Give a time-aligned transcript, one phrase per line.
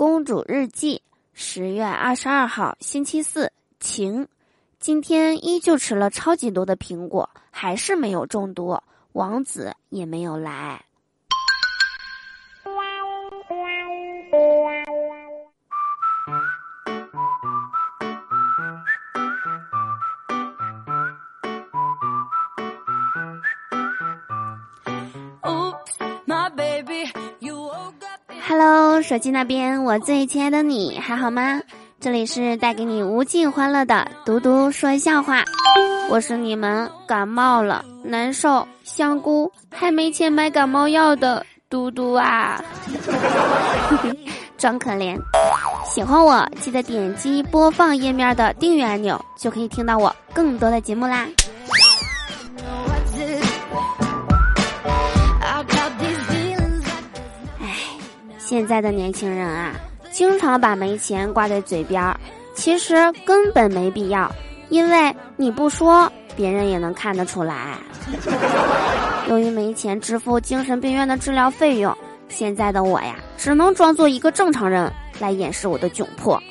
[0.00, 1.02] 公主日记，
[1.34, 4.26] 十月二十二号，星期四，晴。
[4.78, 8.80] 今天依旧吃了超级多的苹果，还是没有中毒，
[9.12, 10.82] 王子也没有来。
[25.42, 25.92] Oops,
[26.26, 26.89] my baby.
[28.50, 31.60] Hello，手机那边，我最亲爱的你还好吗？
[32.00, 35.44] 这里是带给你无尽欢乐的嘟嘟说笑话，
[36.10, 42.60] 我是你们感冒了难受香菇还没钱买感冒药的嘟嘟啊，
[44.58, 45.16] 装可怜。
[45.84, 51.24] 喜欢我记得点击播放页面的订阅按钮，就可以听到我更多的节目啦。
[58.50, 59.76] 现在的年轻人啊，
[60.10, 62.18] 经常把没钱挂在嘴边儿，
[62.52, 64.28] 其实根本没必要，
[64.70, 67.78] 因为你不说，别人也能看得出来。
[69.30, 71.96] 由于没钱支付精神病院的治疗费用，
[72.28, 76.42] 现在的我呀，只能装作一个正常人来掩饰我的窘迫。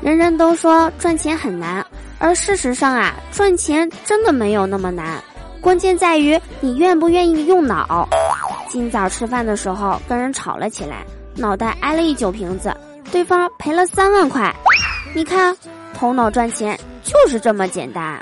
[0.00, 1.86] 人人都说赚钱很难。
[2.22, 5.20] 而事实上啊，赚钱真的没有那么难，
[5.60, 8.08] 关键在于你愿不愿意用脑。
[8.68, 12.72] 今早吃饭的时候跟人吵了起来，脑袋挨了一酒瓶子，
[13.10, 14.54] 对方赔了三万块。
[15.16, 15.54] 你看，
[15.92, 18.20] 头脑赚钱就是这么简单。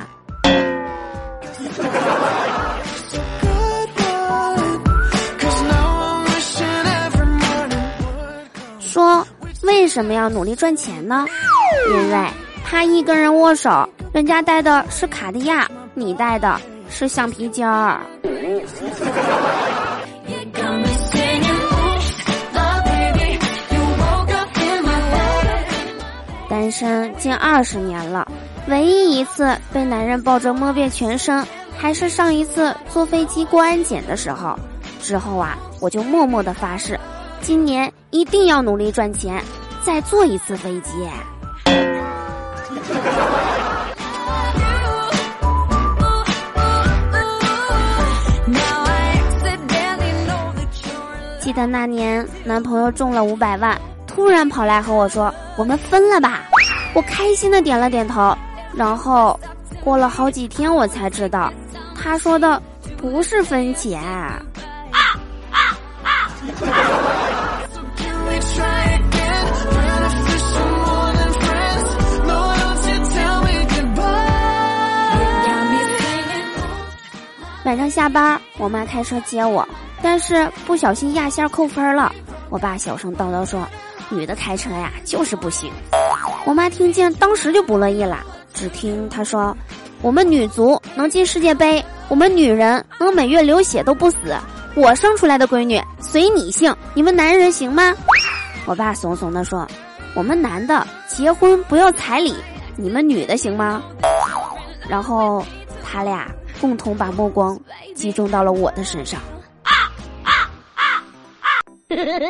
[8.81, 9.27] 说
[9.63, 11.27] 为什么要努力赚钱呢？
[11.91, 12.27] 因为。
[12.65, 18.01] 他一跟人握手，人家戴的是卡地亚，你戴的是橡皮筋儿。
[26.49, 28.27] 单身近二十年了，
[28.69, 34.59] 唯一一次被男人抱着摸遍全身，还是上一次坐飞机过安检的时候。
[35.01, 36.99] 之后啊，我就默默的发誓，
[37.41, 39.43] 今年一定要努力赚钱，
[39.83, 40.91] 再坐一次飞机。
[51.41, 53.77] 记得那年，男朋友中了五百万，
[54.07, 56.45] 突然跑来和我说：“我们分了吧。”
[56.95, 58.33] 我开心的点了点头。
[58.73, 59.39] 然后
[59.83, 61.53] 过了好几天，我才知道，
[61.97, 62.63] 他说的
[62.97, 64.01] 不是分钱。
[77.65, 79.67] 晚上下班，我妈开车接我，
[80.03, 82.11] 但是不小心压线扣分了。
[82.49, 83.67] 我爸小声叨叨说
[84.09, 85.71] ：“女的开车呀，就是不行。”
[86.47, 88.25] 我妈听见，当时就不乐意了。
[88.55, 89.55] 只听她说
[90.01, 94.17] ：“我们女足能进世界杯，我们女人能每月流血都不死。
[94.75, 97.95] 我生出来的闺女随你姓，你们男人行吗？”
[98.65, 99.69] 我爸怂怂地说
[100.17, 102.35] ：“我们男的结婚不要彩礼，
[102.77, 103.83] 你们女的行吗？”
[104.89, 105.45] 然后
[105.85, 106.27] 他俩。
[106.61, 107.59] 共同把目光
[107.95, 109.21] 集中到了我的身上。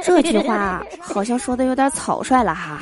[0.02, 2.80] 这句话好像说的有点草率了哈。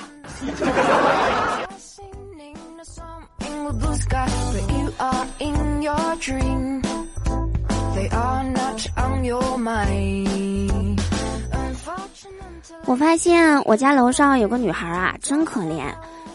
[12.85, 15.85] 我发现我家楼上有个女孩啊，真可怜。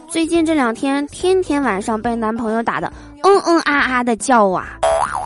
[0.07, 2.91] 最近这两天，天天晚上被男朋友打的
[3.23, 4.77] 嗯嗯啊啊的叫啊。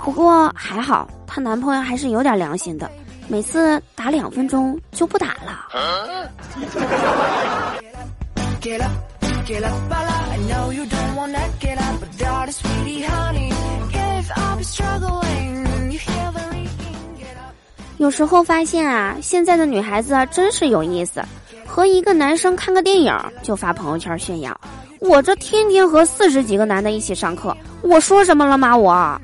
[0.08, 2.90] 不过还好，她男朋友还是有点良心的，
[3.28, 5.68] 每次打两分钟就不打了。
[17.98, 21.22] 有时候发现啊，现在的女孩子真是有意思，
[21.66, 23.14] 和一个男生看个电影
[23.44, 24.58] 就发朋友圈炫耀，
[25.02, 28.78] 我这天天和四十几个男的一起上课，我说什么了吗？
[28.78, 29.22] 我。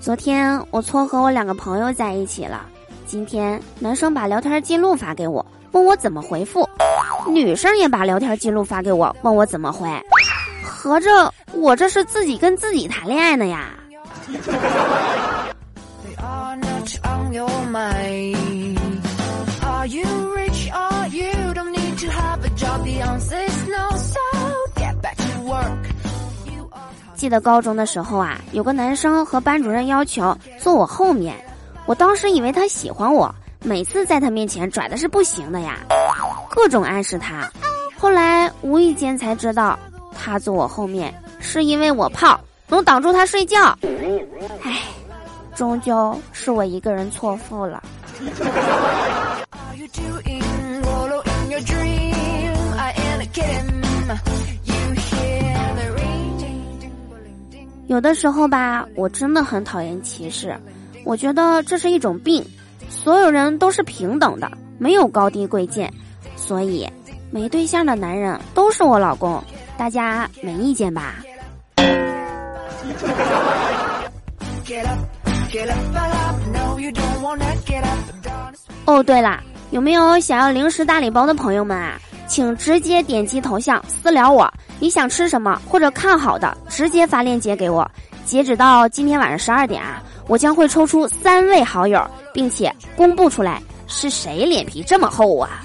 [0.00, 2.66] 昨天我撮合我两个朋友在一起了，
[3.06, 6.66] 今天男生把聊天记录发给我，问我怎么回复；
[7.30, 9.88] 女生也把聊天记录发给我，问我怎么回。
[10.62, 13.70] 合着我这是自己跟自己谈恋爱呢呀？
[27.18, 31.34] 记得高中的时候啊，有个男生和班主任要求坐我后面，
[31.84, 35.80] 我当时以为他喜欢我，每次在他面前拽的是不行的呀，
[36.48, 37.50] 各种暗示他。
[37.98, 39.76] 后来无意间才知道，
[40.16, 42.38] 他坐我后面是因为我胖，
[42.68, 43.76] 能挡住他睡觉。
[44.62, 44.78] 唉，
[45.56, 47.82] 终究是我一个人错付了。
[57.88, 60.54] 有的时候吧，我真的很讨厌歧视，
[61.04, 62.44] 我觉得这是一种病。
[62.90, 65.90] 所有人都是平等的，没有高低贵贱，
[66.36, 66.86] 所以
[67.30, 69.42] 没对象的男人都是我老公，
[69.78, 71.14] 大家没意见吧？
[78.84, 81.98] 哦，对了，有没有想要零食大礼包的朋友们啊？
[82.28, 84.48] 请直接点击头像私聊我，
[84.78, 87.90] 你想吃什么或者看好的，直接发链接给我。
[88.24, 95.64] 截止到今天晚上十二点啊，我将会抽出三位好友，并且公布出来是谁脸皮这么厚啊！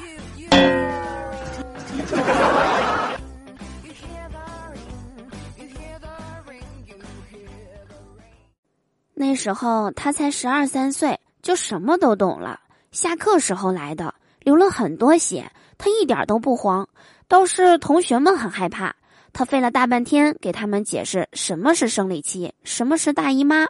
[9.14, 12.60] 那时候他才十二三岁，就什么都懂了。
[12.92, 15.46] 下课时候来的，流了很多血，
[15.84, 16.88] 他一点都不慌。
[17.28, 18.96] 倒是同学们很害怕，
[19.34, 23.68] 他费了大半天给他们解释什么是生理期，什么是大姨妈。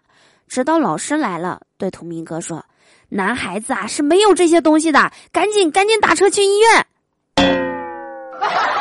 [0.48, 2.64] 直到老师来了，对图明哥说
[3.10, 6.86] ：“男孩子啊是没有这些东西的，赶紧赶紧打车去医院。”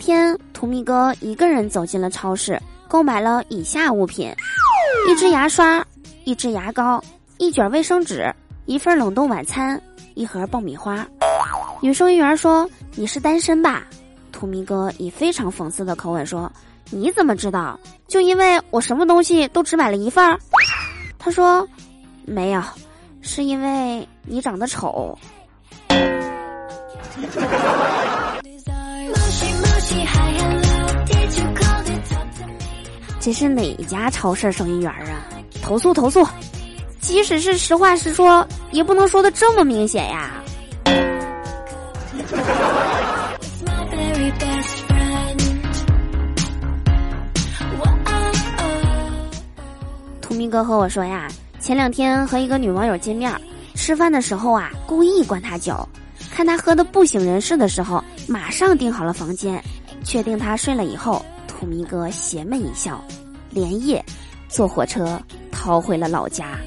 [0.00, 2.58] 天，图米哥一个人走进了超市，
[2.88, 4.34] 购买了以下物品：
[5.06, 5.84] 一支牙刷、
[6.24, 7.04] 一支牙膏、
[7.36, 9.80] 一卷卫生纸、一份冷冻晚餐、
[10.14, 11.06] 一盒爆米花。
[11.82, 13.86] 女收银员说：“你是单身吧？”
[14.32, 16.50] 图米哥以非常讽刺的口吻说
[16.90, 17.78] ：“你怎么知道？
[18.08, 20.38] 就因为我什么东西都只买了一份儿。”
[21.18, 21.68] 他说
[22.24, 22.62] ：“没有，
[23.20, 25.16] 是因为你长得丑。”
[33.20, 35.28] 这是哪家超市收银员儿啊？
[35.60, 36.26] 投诉投诉！
[37.00, 40.42] 即使是实话实说，也不能说的这么明显呀。
[50.22, 51.28] 图明哥和我说呀，
[51.60, 53.30] 前两天和一个女网友见面，
[53.74, 55.86] 吃饭的时候啊，故意灌她酒，
[56.30, 59.62] 看她喝的不省人事的时候，马上订好了房间，
[60.02, 61.22] 确定她睡了以后。
[61.60, 63.04] 土明哥邪魅一笑，
[63.50, 64.02] 连夜
[64.48, 65.20] 坐火车
[65.52, 66.58] 逃回了老家。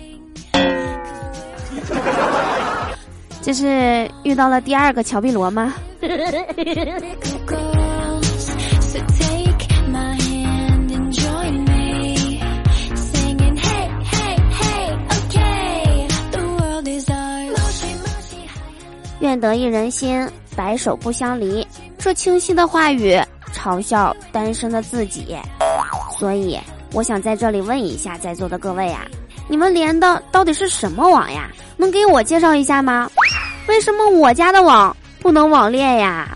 [3.42, 5.74] 这是遇到了第二个乔碧罗吗？
[19.22, 21.68] 愿得一人心，白首不相离。
[21.98, 23.20] 这清晰的话语。
[23.64, 25.38] 嘲笑单身的自己，
[26.20, 26.60] 所以
[26.92, 29.06] 我想在这里问一下在座的各位啊，
[29.48, 31.50] 你们连的到底是什么网呀？
[31.78, 33.10] 能给我介绍一下吗？
[33.70, 36.36] 为什么我家的网不能网恋呀？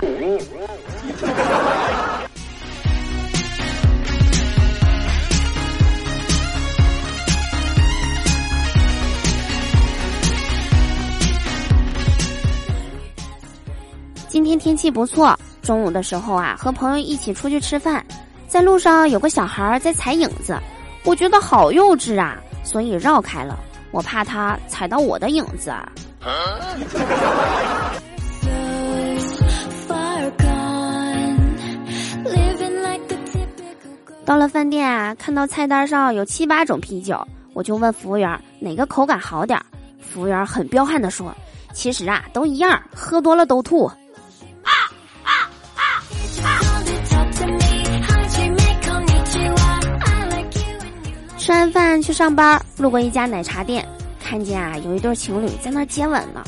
[14.29, 15.36] 今天天气不错。
[15.67, 18.01] 中午的时候啊，和朋友一起出去吃饭，
[18.47, 20.57] 在路上有个小孩在踩影子，
[21.03, 23.59] 我觉得好幼稚啊，所以绕开了。
[23.91, 25.73] 我怕他踩到我的影子。
[34.23, 37.21] 到了饭店啊，看到菜单上有七八种啤酒，
[37.53, 39.65] 我就问服务员哪个口感好点儿。
[39.99, 41.35] 服务员很彪悍的说
[41.75, 43.91] ：“其实啊，都一样，喝多了都吐。”
[51.47, 53.87] 吃完饭去上班，路过一家奶茶店，
[54.21, 56.43] 看见啊有一对情侣在那接吻呢，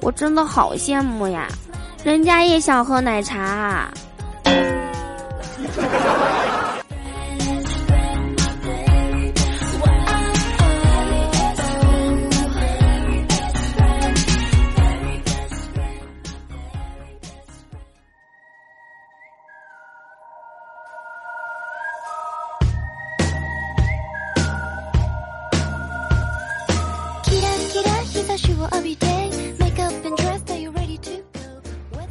[0.00, 1.48] 我真的好羡慕呀，
[2.04, 3.90] 人家也想喝奶茶。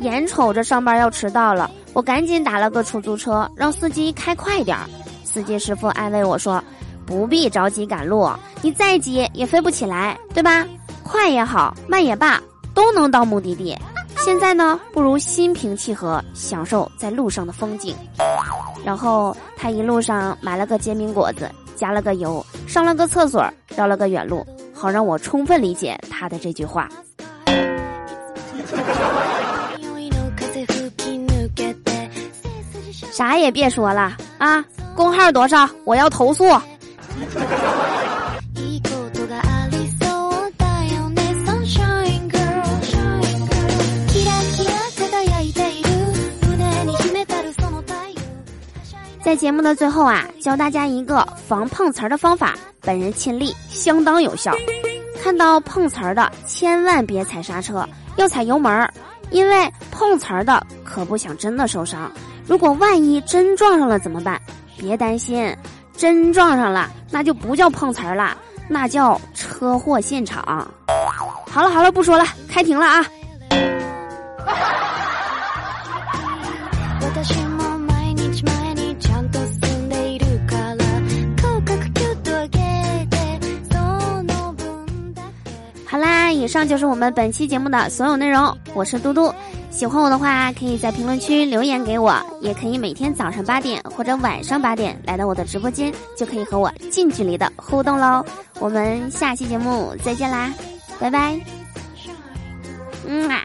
[0.03, 4.83] 眼瞅着上班要迟到了，我赶紧打了个出租车，让司机开快点儿。
[5.23, 6.61] 司机师傅安慰我说
[7.07, 8.29] ：“不必着急赶路，
[8.61, 10.67] 你再急也飞不起来，对吧？
[11.03, 12.37] 快也好，慢也罢，
[12.73, 13.77] 都能到目的地。
[14.17, 17.95] 现在呢，不如心平气和，享受在路上的风景。”
[18.83, 26.89] 然后他一路上买了个煎饼果子，加了个油，上了个厕所，绕了个远路，好让我充分理解他的这句话。
[33.13, 34.65] 啥也别说了啊！
[34.95, 35.69] 工号多少？
[35.85, 36.45] 我要投诉。
[49.21, 54.51] 在节目的最后啊，教大家一个防碰瓷儿的方法，本人亲历，相当有效。
[55.21, 58.91] 看到碰瓷儿的，千万别踩刹车，要踩油门儿，
[59.29, 62.11] 因为碰瓷儿的可不想真的受伤。
[62.45, 64.39] 如果万一真撞上了怎么办？
[64.77, 65.55] 别担心，
[65.95, 70.67] 真撞上了那就不叫碰瓷儿了，那叫车祸现场。
[71.49, 73.05] 好了好了，不说了，开庭了啊！
[85.85, 88.57] 好啦，以上就是我们本期节目的所有内容。
[88.73, 89.33] 我是嘟嘟。
[89.75, 98.23] 喜欢我的话，可以在评论区留言给我，也可以每天早上八点或者晚上八点来到我的直播间，就可以和我近距离的互动喽。
[98.59, 100.53] 我们下期节目再见啦，
[100.99, 101.37] 拜拜。
[103.05, 103.41] 嗯啊。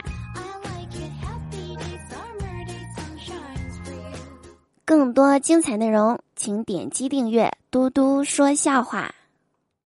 [4.84, 9.12] 更多精彩内容，请点击订阅“嘟嘟说笑话”。